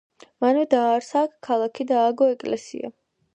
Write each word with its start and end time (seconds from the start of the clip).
მანვე 0.45 0.63
დააარსა 0.71 1.21
აქ 1.27 1.35
ქალაქი 1.49 1.87
და 1.93 1.99
ააგო 2.07 2.31
ეკლესია. 2.37 2.93